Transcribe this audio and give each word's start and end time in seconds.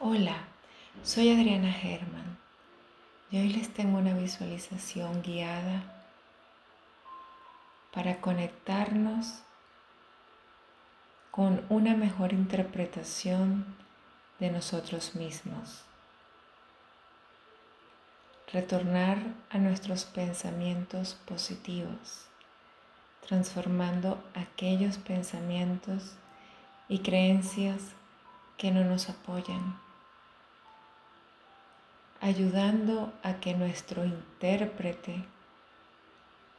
Hola, 0.00 0.36
soy 1.04 1.30
Adriana 1.30 1.72
Germán 1.72 2.36
y 3.30 3.38
hoy 3.38 3.50
les 3.50 3.72
tengo 3.72 3.96
una 3.98 4.12
visualización 4.12 5.22
guiada 5.22 5.82
para 7.92 8.20
conectarnos 8.20 9.38
con 11.30 11.64
una 11.68 11.94
mejor 11.96 12.32
interpretación 12.32 13.64
de 14.40 14.50
nosotros 14.50 15.14
mismos. 15.14 15.84
Retornar 18.52 19.18
a 19.48 19.58
nuestros 19.58 20.04
pensamientos 20.04 21.14
positivos, 21.24 22.26
transformando 23.26 24.22
aquellos 24.34 24.98
pensamientos 24.98 26.16
y 26.88 26.98
creencias 26.98 27.80
que 28.58 28.70
no 28.70 28.84
nos 28.84 29.08
apoyan 29.08 29.83
ayudando 32.24 33.12
a 33.22 33.34
que 33.34 33.52
nuestro 33.52 34.02
intérprete 34.02 35.26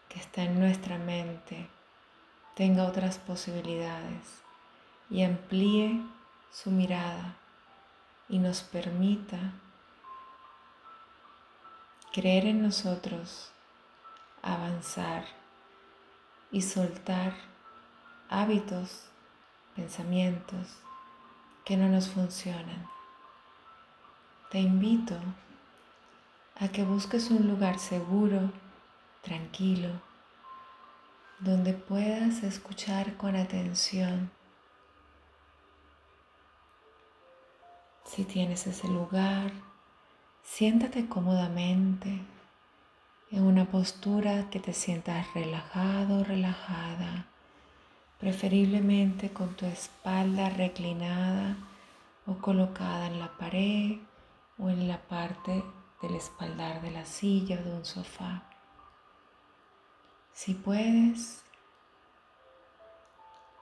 que 0.08 0.20
está 0.20 0.44
en 0.44 0.60
nuestra 0.60 1.00
mente 1.00 1.68
tenga 2.54 2.84
otras 2.84 3.18
posibilidades 3.18 4.44
y 5.10 5.24
amplíe 5.24 6.04
su 6.52 6.70
mirada 6.70 7.36
y 8.30 8.38
nos 8.38 8.62
permita 8.62 9.40
creer 12.14 12.46
en 12.46 12.62
nosotros, 12.62 13.52
avanzar 14.44 15.26
y 16.52 16.62
soltar 16.62 17.34
hábitos, 18.30 19.10
pensamientos 19.76 20.78
que 21.66 21.76
no 21.76 21.90
nos 21.90 22.08
funcionan. 22.08 22.88
Te 24.52 24.60
invito 24.60 25.18
a 26.58 26.70
que 26.70 26.84
busques 26.84 27.32
un 27.32 27.48
lugar 27.48 27.80
seguro, 27.80 28.52
tranquilo, 29.22 29.90
donde 31.40 31.74
puedas 31.74 32.44
escuchar 32.44 33.18
con 33.18 33.36
atención. 33.36 34.32
Si 38.06 38.24
tienes 38.24 38.68
ese 38.68 38.88
lugar, 38.88 39.52
siéntate 40.44 41.08
cómodamente 41.08 42.22
en 43.32 43.44
una 43.44 43.66
postura 43.66 44.50
que 44.50 44.62
te 44.62 44.72
sientas 44.72 45.34
relajado, 45.34 46.24
relajada, 46.24 47.26
preferiblemente 48.18 49.34
con 49.34 49.56
tu 49.56 49.66
espalda 49.66 50.50
reclinada 50.50 51.58
o 52.26 52.36
colocada 52.36 53.08
en 53.08 53.20
la 53.20 53.38
pared 53.38 53.98
o 54.58 54.70
en 54.70 54.88
la 54.88 55.02
parte 55.02 55.62
del 56.02 56.16
espaldar 56.16 56.82
de 56.82 56.92
la 56.92 57.06
silla 57.06 57.60
o 57.60 57.64
de 57.64 57.76
un 57.76 57.86
sofá. 57.86 58.44
Si 60.34 60.54
puedes, 60.54 61.44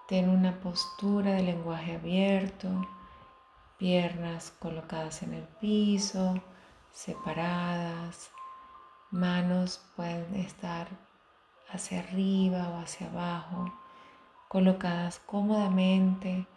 ten 0.07 0.29
una 0.29 0.59
postura 0.59 1.31
de 1.31 1.43
lenguaje 1.43 1.95
abierto, 1.95 2.69
piernas 3.77 4.51
colocadas 4.59 5.23
en 5.23 5.33
el 5.33 5.47
piso, 5.59 6.41
separadas, 6.91 8.31
manos 9.11 9.85
pueden 9.95 10.35
estar 10.35 10.87
hacia 11.69 11.99
arriba 11.99 12.69
o 12.69 12.79
hacia 12.79 13.07
abajo, 13.07 13.71
colocadas 14.47 15.19
cómodamente 15.19 16.47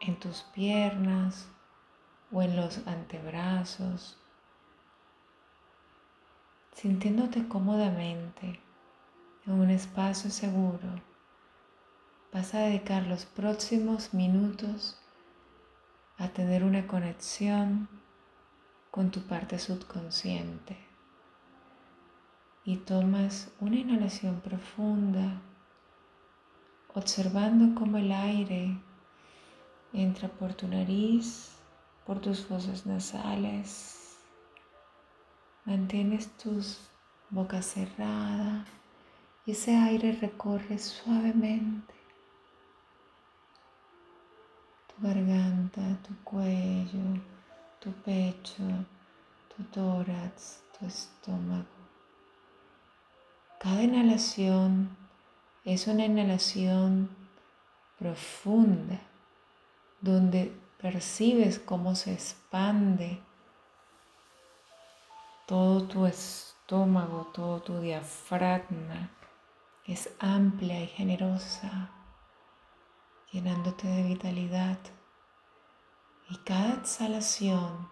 en 0.00 0.18
tus 0.18 0.42
piernas 0.54 1.48
o 2.32 2.42
en 2.42 2.56
los 2.56 2.86
antebrazos, 2.86 4.16
sintiéndote 6.74 7.46
cómodamente 7.46 8.60
en 9.46 9.52
un 9.52 9.70
espacio 9.70 10.30
seguro. 10.30 10.88
Vas 12.32 12.54
a 12.54 12.60
dedicar 12.60 13.06
los 13.06 13.26
próximos 13.26 14.14
minutos 14.14 14.98
a 16.16 16.28
tener 16.28 16.64
una 16.64 16.86
conexión 16.86 17.88
con 18.90 19.10
tu 19.10 19.20
parte 19.22 19.58
subconsciente 19.58 20.76
y 22.64 22.76
tomas 22.76 23.50
una 23.60 23.76
inhalación 23.76 24.40
profunda 24.40 25.42
observando 26.94 27.78
cómo 27.78 27.98
el 27.98 28.12
aire 28.12 28.78
entra 29.92 30.28
por 30.28 30.54
tu 30.54 30.68
nariz 30.68 31.51
por 32.06 32.20
tus 32.20 32.44
fosas 32.44 32.86
nasales. 32.86 34.16
Mantienes 35.64 36.28
tus 36.36 36.80
boca 37.30 37.62
cerrada 37.62 38.64
y 39.46 39.52
ese 39.52 39.74
aire 39.74 40.12
recorre 40.20 40.78
suavemente 40.78 41.94
tu 44.88 45.06
garganta, 45.06 45.80
tu 46.06 46.14
cuello, 46.24 47.20
tu 47.80 47.90
pecho, 47.92 48.62
tu 49.56 49.62
tórax, 49.64 50.62
tu 50.78 50.86
estómago. 50.86 51.66
Cada 53.58 53.82
inhalación 53.82 54.96
es 55.64 55.86
una 55.86 56.04
inhalación 56.04 57.08
profunda 57.98 59.00
donde 60.00 60.52
percibes 60.82 61.60
cómo 61.60 61.94
se 61.94 62.12
expande 62.12 63.22
todo 65.46 65.86
tu 65.86 66.06
estómago, 66.06 67.30
todo 67.32 67.62
tu 67.62 67.78
diafragma. 67.78 69.10
Es 69.86 70.10
amplia 70.18 70.82
y 70.82 70.86
generosa, 70.88 71.90
llenándote 73.30 73.86
de 73.86 74.02
vitalidad. 74.02 74.78
Y 76.28 76.36
cada 76.38 76.74
exhalación 76.74 77.88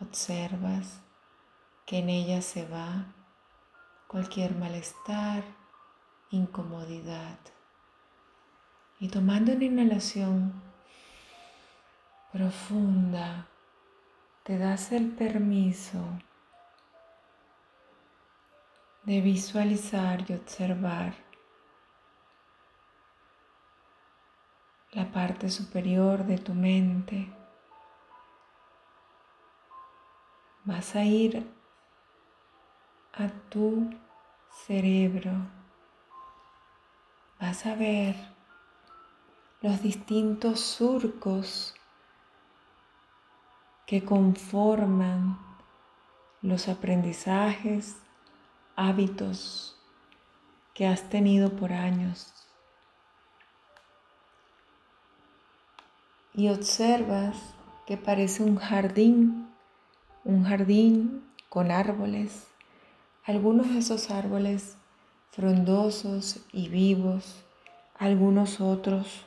observas 0.00 1.00
que 1.86 1.98
en 1.98 2.10
ella 2.10 2.42
se 2.42 2.66
va 2.66 3.14
cualquier 4.08 4.54
malestar, 4.54 5.44
incomodidad. 6.30 7.38
Y 8.98 9.08
tomando 9.08 9.52
una 9.52 9.64
inhalación 9.64 10.67
profunda, 12.32 13.48
te 14.42 14.58
das 14.58 14.92
el 14.92 15.10
permiso 15.10 15.98
de 19.04 19.20
visualizar 19.20 20.30
y 20.30 20.34
observar 20.34 21.14
la 24.92 25.10
parte 25.10 25.48
superior 25.48 26.24
de 26.24 26.38
tu 26.38 26.54
mente. 26.54 27.32
Vas 30.64 30.94
a 30.94 31.04
ir 31.04 31.50
a 33.14 33.28
tu 33.48 33.90
cerebro. 34.66 35.32
Vas 37.40 37.64
a 37.64 37.74
ver 37.74 38.14
los 39.62 39.82
distintos 39.82 40.60
surcos 40.60 41.77
que 43.88 44.04
conforman 44.04 45.38
los 46.42 46.68
aprendizajes, 46.68 47.96
hábitos 48.76 49.80
que 50.74 50.86
has 50.86 51.08
tenido 51.08 51.56
por 51.56 51.72
años. 51.72 52.34
Y 56.34 56.50
observas 56.50 57.38
que 57.86 57.96
parece 57.96 58.42
un 58.42 58.56
jardín, 58.56 59.48
un 60.22 60.44
jardín 60.44 61.26
con 61.48 61.70
árboles, 61.70 62.46
algunos 63.24 63.70
de 63.70 63.78
esos 63.78 64.10
árboles 64.10 64.76
frondosos 65.30 66.40
y 66.52 66.68
vivos, 66.68 67.42
algunos 67.98 68.60
otros 68.60 69.24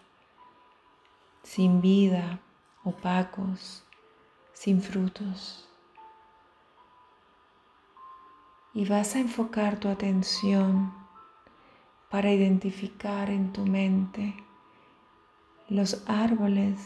sin 1.41 1.81
vida, 1.81 2.39
opacos, 2.83 3.83
sin 4.61 4.79
frutos. 4.79 5.67
Y 8.75 8.85
vas 8.85 9.15
a 9.15 9.19
enfocar 9.19 9.79
tu 9.79 9.87
atención 9.87 10.93
para 12.11 12.31
identificar 12.31 13.31
en 13.31 13.53
tu 13.53 13.65
mente 13.65 14.35
los 15.67 16.03
árboles 16.07 16.79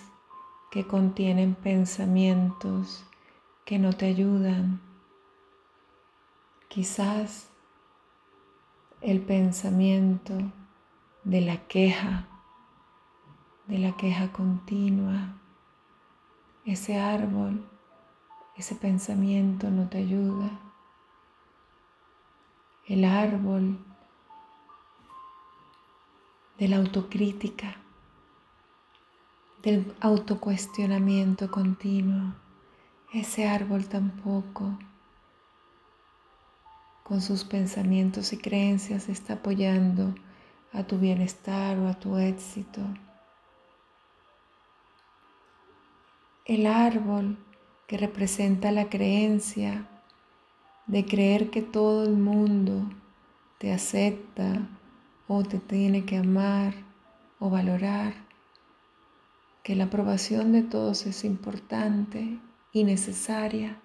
que 0.72 0.88
contienen 0.88 1.54
pensamientos 1.54 3.06
que 3.66 3.78
no 3.78 3.92
te 3.92 4.06
ayudan. 4.06 4.80
Quizás 6.70 7.50
el 9.02 9.20
pensamiento 9.20 10.34
de 11.26 11.42
la 11.42 11.68
queja, 11.68 12.26
de 13.68 13.80
la 13.80 13.98
queja 13.98 14.32
continua. 14.32 15.42
Ese 16.66 16.98
árbol, 16.98 17.64
ese 18.58 18.74
pensamiento 18.74 19.70
no 19.70 19.88
te 19.88 20.00
ayuda. 20.00 20.50
El 22.88 23.06
árbol 23.06 23.78
de 26.58 26.68
la 26.68 26.78
autocrítica, 26.78 27.76
del 29.62 29.94
autocuestionamiento 30.00 31.52
continuo. 31.52 32.34
Ese 33.14 33.48
árbol 33.48 33.88
tampoco, 33.88 34.78
con 37.04 37.22
sus 37.22 37.44
pensamientos 37.44 38.34
y 38.34 38.38
creencias, 38.40 39.08
está 39.08 39.34
apoyando 39.34 40.16
a 40.74 40.84
tu 40.84 40.98
bienestar 40.98 41.78
o 41.78 41.88
a 41.88 41.94
tu 41.94 42.18
éxito. 42.18 42.82
El 46.46 46.68
árbol 46.68 47.40
que 47.88 47.98
representa 47.98 48.72
la 48.72 48.88
creencia 48.88 49.90
de 50.86 51.04
creer 51.04 51.50
que 51.50 51.64
todo 51.64 52.04
el 52.04 52.18
mundo 52.18 52.88
te 53.58 53.74
acepta 53.74 54.68
o 55.28 55.42
te 55.42 55.58
tiene 55.58 56.06
que 56.06 56.18
amar 56.18 56.76
o 57.40 57.50
valorar, 57.50 58.14
que 59.64 59.76
la 59.76 59.86
aprobación 59.86 60.52
de 60.52 60.62
todos 60.62 61.08
es 61.08 61.24
importante 61.24 62.40
y 62.72 62.84
necesaria. 62.84 63.82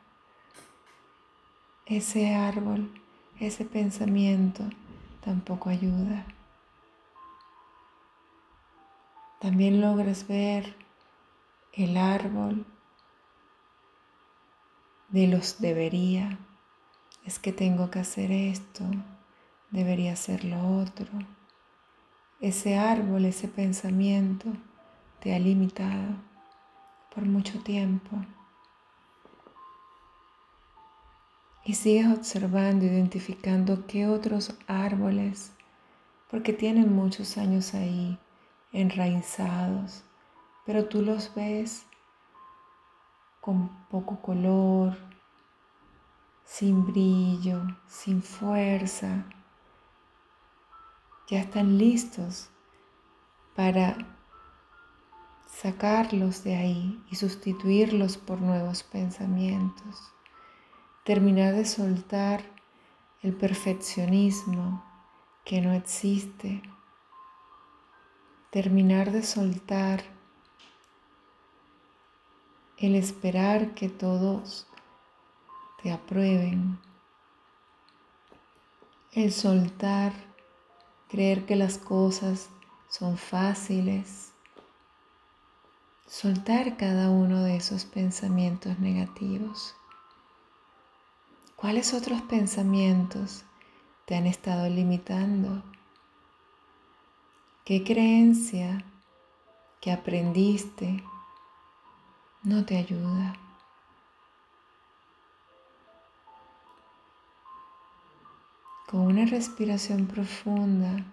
Ese 1.87 2.35
árbol, 2.35 2.93
ese 3.39 3.65
pensamiento 3.65 4.65
tampoco 5.25 5.71
ayuda. 5.71 6.27
También 9.41 9.81
logras 9.81 10.29
ver 10.29 10.80
el 11.73 11.97
árbol 11.97 12.67
de 15.09 15.27
los 15.27 15.61
debería. 15.61 16.39
Es 17.25 17.39
que 17.39 17.53
tengo 17.53 17.91
que 17.91 18.01
hacer 18.01 18.33
esto, 18.33 18.85
debería 19.71 20.13
hacer 20.13 20.45
lo 20.45 20.81
otro. 20.81 21.07
Ese 22.41 22.77
árbol, 22.77 23.27
ese 23.27 23.49
pensamiento 23.49 24.49
te 25.21 25.35
ha 25.35 25.39
limitado 25.39 26.17
por 27.15 27.25
mucho 27.25 27.61
tiempo. 27.63 28.17
Y 31.65 31.75
sigues 31.75 32.07
observando, 32.07 32.87
identificando 32.87 33.87
qué 33.87 34.07
otros 34.07 34.55
árboles, 34.67 35.53
porque 36.31 36.53
tienen 36.53 36.95
muchos 36.95 37.37
años 37.37 37.75
ahí, 37.75 38.19
enraizados, 38.73 40.03
pero 40.71 40.85
tú 40.85 41.03
los 41.03 41.35
ves 41.35 41.85
con 43.41 43.87
poco 43.87 44.23
color, 44.23 44.97
sin 46.45 46.87
brillo, 46.87 47.61
sin 47.89 48.23
fuerza, 48.23 49.25
ya 51.27 51.41
están 51.41 51.77
listos 51.77 52.51
para 53.57 53.97
sacarlos 55.49 56.45
de 56.45 56.55
ahí 56.55 57.05
y 57.11 57.17
sustituirlos 57.17 58.17
por 58.17 58.41
nuevos 58.41 58.85
pensamientos. 58.85 60.13
Terminar 61.03 61.53
de 61.53 61.65
soltar 61.65 62.45
el 63.23 63.35
perfeccionismo 63.35 64.85
que 65.45 65.63
no 65.63 65.73
existe. 65.73 66.63
Terminar 68.53 69.11
de 69.11 69.25
soltar 69.25 70.20
el 72.81 72.95
esperar 72.95 73.75
que 73.75 73.91
todos 73.91 74.67
te 75.83 75.93
aprueben. 75.93 76.79
El 79.13 79.33
soltar 79.33 80.13
creer 81.09 81.45
que 81.45 81.57
las 81.57 81.77
cosas 81.77 82.49
son 82.89 83.19
fáciles, 83.19 84.33
soltar 86.07 86.79
cada 86.79 87.11
uno 87.11 87.43
de 87.43 87.57
esos 87.57 87.85
pensamientos 87.85 88.79
negativos. 88.79 89.75
¿Cuáles 91.57 91.93
otros 91.93 92.23
pensamientos 92.23 93.45
te 94.07 94.17
han 94.17 94.27
estado 94.27 94.69
limitando? 94.71 95.63
¿Qué 97.67 97.85
creencia 97.85 98.85
que 99.83 99.93
aprendiste 99.93 101.05
no 102.43 102.65
te 102.65 102.79
ayuda? 102.79 103.35
Con 108.87 109.01
una 109.03 109.25
respiración 109.25 110.07
profunda, 110.07 111.05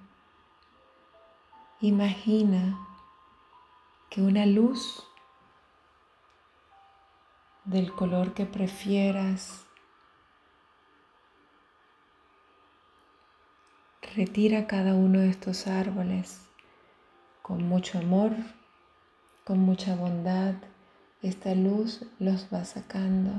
imagina 1.80 2.78
que 4.10 4.22
una 4.22 4.46
luz 4.46 5.04
del 7.66 7.92
color 7.94 8.34
que 8.34 8.46
prefieras 8.46 9.66
retira 14.16 14.66
cada 14.66 14.96
uno 14.96 15.20
de 15.20 15.30
estos 15.30 15.68
árboles 15.68 16.42
con 17.44 17.68
mucho 17.68 18.00
amor, 18.00 18.32
con 19.44 19.60
mucha 19.60 19.96
bondad. 19.96 20.56
Esta 21.22 21.56
luz 21.56 22.06
los 22.20 22.48
va 22.54 22.64
sacando. 22.64 23.32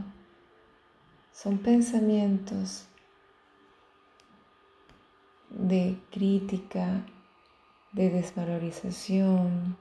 Son 1.32 1.58
pensamientos 1.58 2.88
de 5.50 6.00
crítica, 6.10 7.06
de 7.92 8.10
desvalorización, 8.10 9.76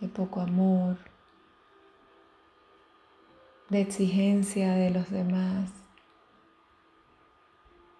de 0.00 0.08
poco 0.08 0.40
amor, 0.40 0.98
de 3.68 3.80
exigencia 3.80 4.74
de 4.74 4.90
los 4.90 5.10
demás, 5.10 5.70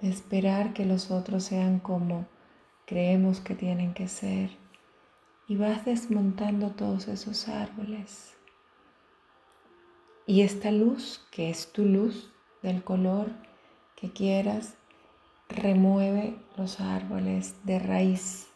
de 0.00 0.08
esperar 0.08 0.72
que 0.72 0.84
los 0.84 1.10
otros 1.10 1.44
sean 1.44 1.78
como 1.78 2.26
creemos 2.86 3.40
que 3.40 3.54
tienen 3.54 3.94
que 3.94 4.08
ser. 4.08 4.50
Y 5.46 5.56
vas 5.56 5.84
desmontando 5.84 6.72
todos 6.72 7.08
esos 7.08 7.48
árboles. 7.48 8.37
Y 10.28 10.42
esta 10.42 10.70
luz, 10.70 11.24
que 11.30 11.48
es 11.48 11.72
tu 11.72 11.86
luz 11.86 12.30
del 12.60 12.84
color 12.84 13.30
que 13.96 14.12
quieras, 14.12 14.74
remueve 15.48 16.36
los 16.58 16.80
árboles 16.80 17.54
de 17.64 17.78
raíz. 17.78 18.46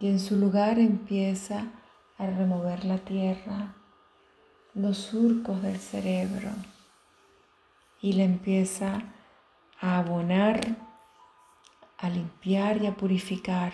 Y 0.00 0.08
en 0.08 0.18
su 0.18 0.34
lugar 0.34 0.80
empieza 0.80 1.68
a 2.18 2.26
remover 2.26 2.84
la 2.84 2.98
tierra, 2.98 3.76
los 4.74 4.96
surcos 4.96 5.62
del 5.62 5.78
cerebro. 5.78 6.50
Y 8.02 8.14
le 8.14 8.24
empieza 8.24 9.04
a 9.80 9.98
abonar, 9.98 10.60
a 11.96 12.10
limpiar 12.10 12.82
y 12.82 12.88
a 12.88 12.96
purificar 12.96 13.72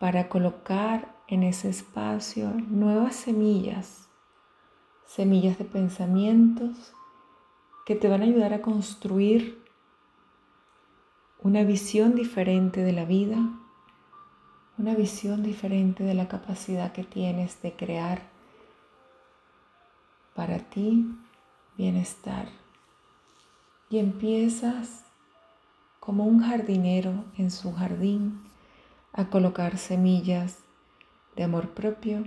para 0.00 0.28
colocar 0.28 1.13
en 1.28 1.42
ese 1.42 1.68
espacio 1.68 2.50
nuevas 2.68 3.16
semillas, 3.16 4.08
semillas 5.06 5.58
de 5.58 5.64
pensamientos, 5.64 6.92
que 7.86 7.94
te 7.94 8.08
van 8.08 8.22
a 8.22 8.24
ayudar 8.24 8.52
a 8.54 8.62
construir 8.62 9.62
una 11.42 11.62
visión 11.62 12.14
diferente 12.14 12.82
de 12.82 12.92
la 12.92 13.04
vida, 13.04 13.38
una 14.78 14.94
visión 14.94 15.42
diferente 15.42 16.02
de 16.02 16.14
la 16.14 16.26
capacidad 16.26 16.92
que 16.92 17.04
tienes 17.04 17.60
de 17.62 17.74
crear 17.74 18.22
para 20.34 20.58
ti 20.58 21.06
bienestar. 21.76 22.48
Y 23.90 23.98
empiezas 23.98 25.04
como 26.00 26.24
un 26.24 26.40
jardinero 26.40 27.24
en 27.36 27.50
su 27.50 27.72
jardín 27.72 28.42
a 29.12 29.26
colocar 29.26 29.78
semillas 29.78 30.63
de 31.36 31.44
amor 31.44 31.70
propio, 31.70 32.24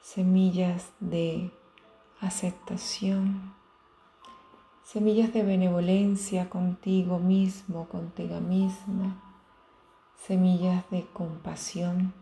semillas 0.00 0.92
de 1.00 1.50
aceptación, 2.20 3.54
semillas 4.82 5.32
de 5.32 5.42
benevolencia 5.42 6.48
contigo 6.48 7.18
mismo, 7.18 7.88
contigo 7.88 8.40
misma, 8.40 9.22
semillas 10.16 10.88
de 10.90 11.06
compasión 11.12 12.14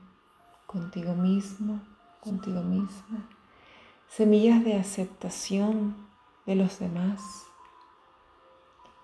contigo 0.67 1.15
mismo, 1.15 1.81
contigo 2.21 2.61
misma, 2.63 3.29
semillas 4.09 4.65
de 4.65 4.75
aceptación 4.75 5.95
de 6.47 6.57
los 6.57 6.79
demás, 6.81 7.21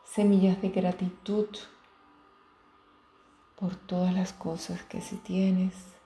semillas 0.04 0.60
de 0.60 0.70
gratitud 0.70 1.46
por 3.56 3.76
todas 3.76 4.12
las 4.14 4.32
cosas 4.32 4.82
que 4.82 5.00
sí 5.00 5.16
tienes. 5.16 5.99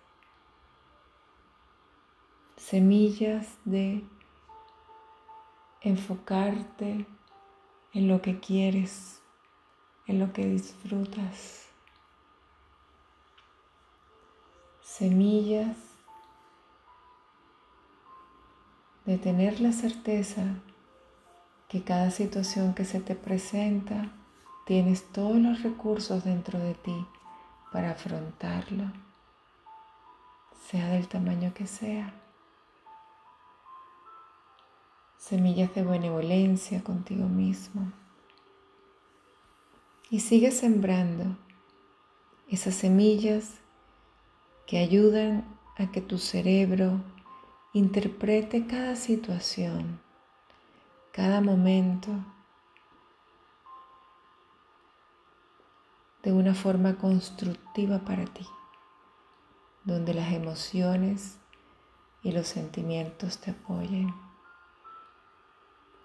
Semillas 2.57 3.59
de 3.65 4.05
enfocarte 5.81 7.07
en 7.93 8.09
lo 8.09 8.23
que 8.23 8.41
quieres, 8.41 9.21
en 10.07 10.19
lo 10.19 10.33
que 10.33 10.47
disfrutas. 10.47 11.67
Semillas 14.83 15.77
de 19.05 19.19
tener 19.19 19.61
la 19.61 19.73
certeza 19.73 20.43
que 21.69 21.83
cada 21.83 22.11
situación 22.11 22.75
que 22.75 22.85
se 22.85 23.01
te 23.01 23.15
presenta 23.15 24.13
tienes 24.65 25.11
todos 25.13 25.37
los 25.37 25.63
recursos 25.63 26.25
dentro 26.25 26.59
de 26.59 26.75
ti 26.75 27.07
para 27.73 27.91
afrontarlo, 27.91 28.85
sea 30.71 30.89
del 30.89 31.09
tamaño 31.09 31.53
que 31.53 31.67
sea. 31.67 32.24
Semillas 35.25 35.75
de 35.75 35.83
benevolencia 35.83 36.85
contigo 36.85 37.27
mismo. 37.27 37.91
Y 40.11 40.21
sigue 40.21 40.51
sembrando 40.51 41.39
esas 42.47 42.75
semillas 42.75 43.55
que 44.67 44.77
ayudan 44.77 45.47
a 45.79 45.91
que 45.91 46.03
tu 46.03 46.19
cerebro 46.19 47.01
interprete 47.73 48.67
cada 48.67 48.97
situación, 48.97 49.99
cada 51.11 51.41
momento 51.41 52.11
de 56.23 56.35
una 56.35 56.55
forma 56.55 56.99
constructiva 56.99 58.01
para 58.01 58.27
ti, 58.27 58.47
donde 59.85 60.13
las 60.13 60.35
emociones 60.35 61.39
y 62.23 62.33
los 62.33 62.47
sentimientos 62.47 63.39
te 63.39 63.53
apoyen. 63.53 64.24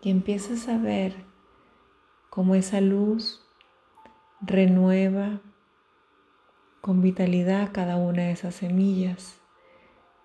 Y 0.02 0.12
empiezas 0.12 0.68
a 0.70 0.78
ver 0.78 1.26
cómo 2.30 2.56
esa 2.56 2.80
luz 2.82 3.46
renueva 4.42 5.42
con 6.82 7.02
vitalidad 7.02 7.72
cada 7.74 7.98
una 7.98 8.24
de 8.24 8.32
esas 8.32 8.56
semillas 8.56 9.40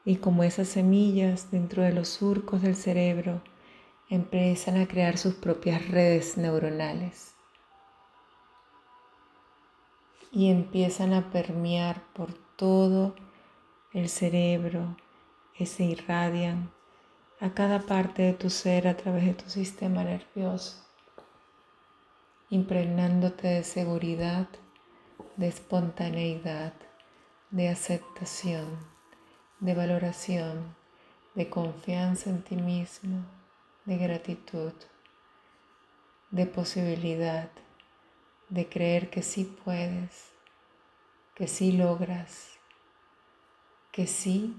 y 0.04 0.16
como 0.16 0.45
esas 0.45 0.69
semillas 0.69 1.50
dentro 1.50 1.83
de 1.83 1.93
los 1.93 2.09
surcos 2.09 2.62
del 2.62 2.76
cerebro 2.76 3.43
empiezan 4.09 4.76
a 4.76 4.87
crear 4.87 5.16
sus 5.16 5.35
propias 5.35 5.88
redes 5.88 6.37
neuronales. 6.37 7.35
Y 10.31 10.50
empiezan 10.50 11.12
a 11.12 11.31
permear 11.31 12.02
por 12.12 12.35
todo 12.57 13.14
el 13.93 14.09
cerebro 14.09 14.97
y 15.57 15.66
se 15.66 15.85
irradian 15.85 16.74
a 17.44 17.52
cada 17.52 17.80
parte 17.80 18.22
de 18.22 18.32
tu 18.32 18.48
ser 18.48 18.88
a 18.88 18.96
través 18.96 19.26
de 19.26 19.34
tu 19.34 19.50
sistema 19.50 20.02
nervioso, 20.02 20.82
impregnándote 22.48 23.48
de 23.48 23.64
seguridad, 23.64 24.48
de 25.36 25.48
espontaneidad, 25.48 26.72
de 27.50 27.68
aceptación, 27.68 28.78
de 29.60 29.74
valoración, 29.74 30.74
de 31.34 31.50
confianza 31.50 32.30
en 32.30 32.42
ti 32.42 32.56
mismo, 32.56 33.26
de 33.84 33.98
gratitud, 33.98 34.72
de 36.30 36.46
posibilidad 36.46 37.50
de 38.48 38.70
creer 38.70 39.10
que 39.10 39.20
sí 39.20 39.44
puedes, 39.62 40.32
que 41.34 41.46
sí 41.46 41.72
logras, 41.72 42.58
que 43.92 44.06
sí 44.06 44.56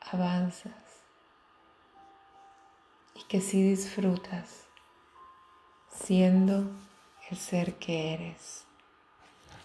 avanzas 0.00 0.87
y 3.18 3.24
que 3.24 3.40
sí 3.40 3.62
disfrutas 3.62 4.66
siendo 5.90 6.70
el 7.30 7.36
ser 7.36 7.74
que 7.78 8.14
eres, 8.14 8.64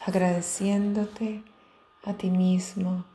agradeciéndote 0.05 1.43
a 2.03 2.13
ti 2.13 2.29
mismo 2.29 3.05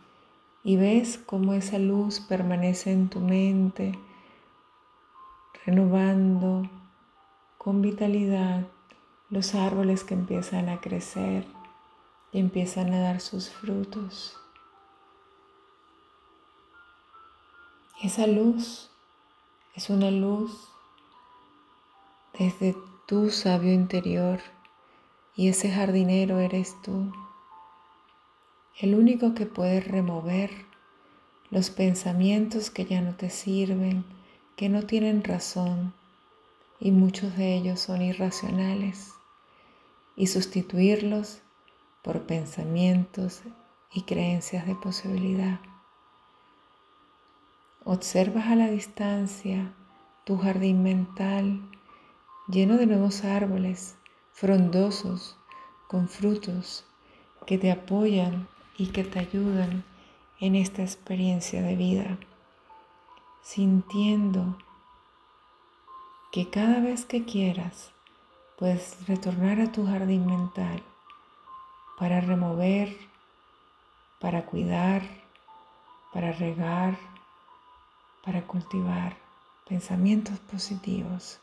y 0.62 0.76
ves 0.76 1.18
cómo 1.18 1.54
esa 1.54 1.78
luz 1.78 2.20
permanece 2.20 2.92
en 2.92 3.08
tu 3.08 3.20
mente, 3.20 3.98
renovando 5.66 6.68
con 7.58 7.82
vitalidad 7.82 8.66
los 9.30 9.54
árboles 9.54 10.04
que 10.04 10.14
empiezan 10.14 10.68
a 10.68 10.80
crecer 10.80 11.46
y 12.32 12.38
empiezan 12.38 12.92
a 12.94 13.00
dar 13.00 13.20
sus 13.20 13.50
frutos. 13.50 14.36
Esa 18.02 18.26
luz 18.26 18.90
es 19.78 19.90
una 19.90 20.10
luz 20.10 20.50
desde 22.36 22.74
tu 23.06 23.30
sabio 23.30 23.72
interior 23.72 24.40
y 25.36 25.46
ese 25.46 25.70
jardinero 25.70 26.40
eres 26.40 26.74
tú, 26.82 27.12
el 28.80 28.96
único 28.96 29.34
que 29.34 29.46
puede 29.46 29.80
remover 29.80 30.50
los 31.50 31.70
pensamientos 31.70 32.70
que 32.70 32.86
ya 32.86 33.00
no 33.02 33.14
te 33.14 33.30
sirven, 33.30 34.04
que 34.56 34.68
no 34.68 34.82
tienen 34.82 35.22
razón 35.22 35.94
y 36.80 36.90
muchos 36.90 37.36
de 37.36 37.54
ellos 37.54 37.78
son 37.78 38.02
irracionales 38.02 39.12
y 40.16 40.26
sustituirlos 40.26 41.38
por 42.02 42.22
pensamientos 42.22 43.42
y 43.94 44.02
creencias 44.02 44.66
de 44.66 44.74
posibilidad. 44.74 45.60
Observas 47.90 48.48
a 48.48 48.54
la 48.54 48.68
distancia 48.68 49.72
tu 50.26 50.36
jardín 50.36 50.82
mental 50.82 51.62
lleno 52.46 52.76
de 52.76 52.84
nuevos 52.84 53.24
árboles 53.24 53.96
frondosos 54.30 55.38
con 55.86 56.06
frutos 56.06 56.84
que 57.46 57.56
te 57.56 57.72
apoyan 57.72 58.46
y 58.76 58.88
que 58.88 59.04
te 59.04 59.20
ayudan 59.20 59.84
en 60.38 60.54
esta 60.54 60.82
experiencia 60.82 61.62
de 61.62 61.76
vida, 61.76 62.18
sintiendo 63.40 64.58
que 66.30 66.50
cada 66.50 66.80
vez 66.80 67.06
que 67.06 67.24
quieras 67.24 67.92
puedes 68.58 68.98
retornar 69.08 69.62
a 69.62 69.72
tu 69.72 69.86
jardín 69.86 70.26
mental 70.26 70.82
para 71.98 72.20
remover, 72.20 72.94
para 74.20 74.44
cuidar, 74.44 75.00
para 76.12 76.32
regar, 76.32 76.98
para 78.28 78.46
cultivar 78.46 79.16
pensamientos 79.66 80.38
positivos. 80.38 81.40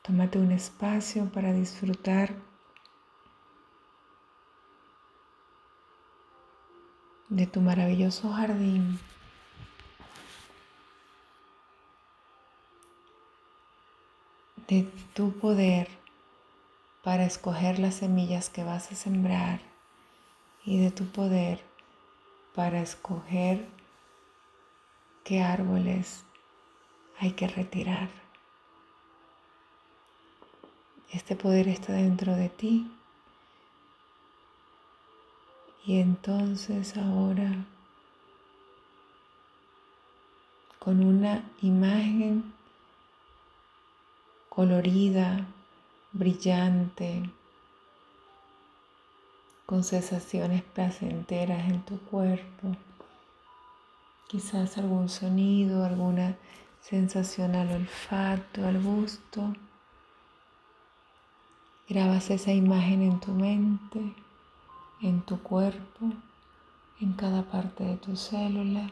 Tómate 0.00 0.38
un 0.38 0.52
espacio 0.52 1.30
para 1.30 1.52
disfrutar 1.52 2.34
de 7.28 7.46
tu 7.46 7.60
maravilloso 7.60 8.32
jardín. 8.32 8.98
de 14.68 14.84
tu 15.12 15.32
poder 15.32 15.88
para 17.02 17.26
escoger 17.26 17.78
las 17.78 17.96
semillas 17.96 18.48
que 18.48 18.64
vas 18.64 18.90
a 18.90 18.94
sembrar 18.94 19.60
y 20.64 20.78
de 20.80 20.90
tu 20.90 21.04
poder 21.04 21.71
para 22.54 22.80
escoger 22.80 23.66
qué 25.24 25.42
árboles 25.42 26.24
hay 27.18 27.32
que 27.32 27.48
retirar. 27.48 28.10
Este 31.10 31.36
poder 31.36 31.68
está 31.68 31.92
dentro 31.92 32.34
de 32.34 32.48
ti. 32.48 32.90
Y 35.84 36.00
entonces 36.00 36.96
ahora, 36.96 37.66
con 40.78 41.04
una 41.04 41.44
imagen 41.60 42.54
colorida, 44.48 45.46
brillante, 46.12 47.30
con 49.72 49.84
sensaciones 49.84 50.62
placenteras 50.62 51.66
en 51.70 51.80
tu 51.86 51.98
cuerpo. 51.98 52.76
Quizás 54.28 54.76
algún 54.76 55.08
sonido, 55.08 55.86
alguna 55.86 56.36
sensación 56.82 57.54
al 57.54 57.72
olfato, 57.72 58.66
al 58.66 58.82
gusto. 58.82 59.54
Grabas 61.88 62.28
esa 62.28 62.52
imagen 62.52 63.00
en 63.00 63.18
tu 63.18 63.32
mente, 63.32 64.14
en 65.00 65.22
tu 65.22 65.42
cuerpo, 65.42 66.12
en 67.00 67.14
cada 67.14 67.42
parte 67.44 67.82
de 67.82 67.96
tu 67.96 68.14
célula 68.14 68.90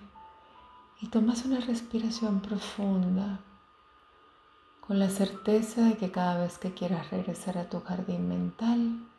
y 1.02 1.08
tomas 1.08 1.44
una 1.44 1.60
respiración 1.60 2.40
profunda 2.40 3.40
con 4.80 4.98
la 4.98 5.10
certeza 5.10 5.82
de 5.82 5.98
que 5.98 6.10
cada 6.10 6.38
vez 6.38 6.56
que 6.56 6.72
quieras 6.72 7.10
regresar 7.10 7.58
a 7.58 7.68
tu 7.68 7.80
jardín 7.82 8.30
mental, 8.30 9.09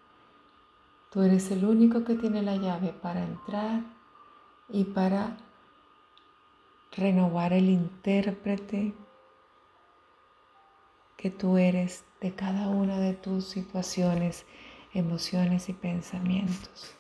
Tú 1.12 1.22
eres 1.24 1.52
el 1.52 1.66
único 1.66 2.06
que 2.06 2.16
tiene 2.16 2.42
la 2.42 2.56
llave 2.56 2.94
para 2.94 3.22
entrar 3.22 3.82
y 4.70 4.86
para 4.86 5.36
renovar 6.94 7.52
el 7.52 7.70
intérprete 7.70 8.94
que 11.18 11.30
tú 11.30 11.58
eres 11.58 12.06
de 12.22 12.34
cada 12.34 12.70
una 12.70 12.98
de 12.98 13.14
tus 13.14 13.44
situaciones, 13.46 14.46
emociones 14.94 15.68
y 15.68 15.74
pensamientos. 15.74 16.96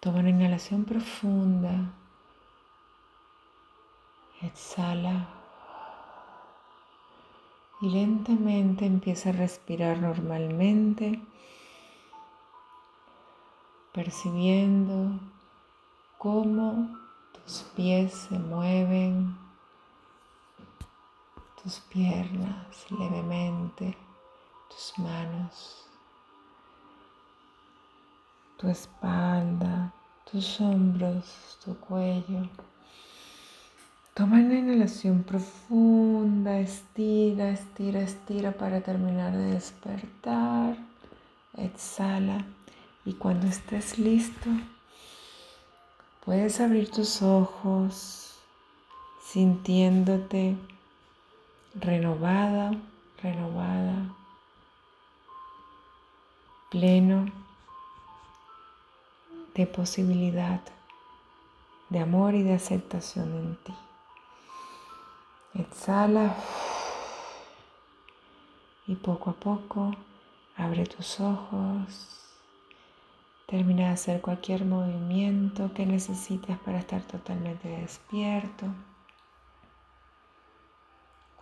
Toma 0.00 0.18
una 0.18 0.28
inhalación 0.28 0.84
profunda. 0.84 1.94
Exhala. 4.42 5.35
Y 7.80 7.90
lentamente 7.90 8.86
empieza 8.86 9.28
a 9.28 9.32
respirar 9.32 9.98
normalmente, 9.98 11.20
percibiendo 13.92 15.20
cómo 16.16 16.96
tus 17.32 17.62
pies 17.74 18.12
se 18.12 18.38
mueven, 18.38 19.36
tus 21.62 21.80
piernas 21.80 22.90
levemente, 22.90 23.96
tus 24.68 24.98
manos, 24.98 25.86
tu 28.56 28.68
espalda, 28.68 29.92
tus 30.30 30.60
hombros, 30.60 31.58
tu 31.64 31.76
cuello. 31.78 32.48
Toma 34.16 34.36
una 34.36 34.54
inhalación 34.54 35.24
profunda, 35.24 36.58
estira, 36.58 37.50
estira, 37.50 38.00
estira 38.00 38.52
para 38.52 38.80
terminar 38.80 39.36
de 39.36 39.50
despertar. 39.50 40.78
Exhala 41.58 42.42
y 43.04 43.12
cuando 43.12 43.46
estés 43.46 43.98
listo, 43.98 44.48
puedes 46.24 46.62
abrir 46.62 46.90
tus 46.90 47.20
ojos 47.20 48.38
sintiéndote 49.22 50.56
renovada, 51.74 52.70
renovada, 53.22 54.16
pleno 56.70 57.30
de 59.54 59.66
posibilidad, 59.66 60.62
de 61.90 61.98
amor 61.98 62.34
y 62.34 62.42
de 62.42 62.54
aceptación 62.54 63.34
en 63.34 63.56
ti. 63.56 63.74
Exhala 65.58 66.34
y 68.86 68.94
poco 68.94 69.30
a 69.30 69.32
poco 69.32 69.90
abre 70.54 70.84
tus 70.84 71.18
ojos. 71.18 72.34
Termina 73.46 73.84
de 73.84 73.92
hacer 73.94 74.20
cualquier 74.20 74.66
movimiento 74.66 75.72
que 75.72 75.86
necesites 75.86 76.58
para 76.58 76.78
estar 76.78 77.00
totalmente 77.04 77.68
despierto. 77.68 78.66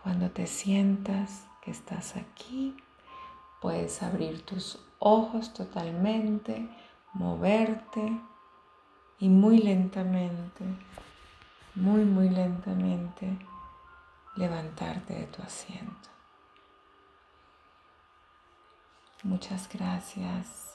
Cuando 0.01 0.31
te 0.31 0.47
sientas 0.47 1.45
que 1.61 1.71
estás 1.71 2.15
aquí, 2.15 2.73
puedes 3.59 4.01
abrir 4.01 4.45
tus 4.45 4.79
ojos 4.99 5.53
totalmente, 5.53 6.69
moverte 7.13 8.17
y 9.19 9.27
muy 9.27 9.57
lentamente, 9.57 10.63
muy, 11.75 12.05
muy 12.05 12.29
lentamente 12.29 13.37
levantarte 14.35 15.13
de 15.13 15.27
tu 15.27 15.41
asiento. 15.41 16.09
Muchas 19.23 19.67
gracias. 19.69 20.74